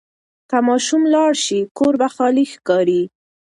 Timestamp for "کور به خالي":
1.77-2.45